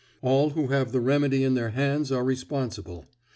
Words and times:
All 0.23 0.49
who 0.49 0.69
have 0.69 0.91
the 0.93 0.99
remedy 0.99 1.43
in 1.43 1.53
their 1.53 1.69
hands 1.69 2.11
are 2.11 2.23
responsible. 2.23 3.05